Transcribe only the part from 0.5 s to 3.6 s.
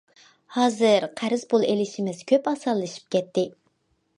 ھازىر قەرز پۇل ئېلىشىمىز كۆپ ئاسانلىشىپ كەتتى.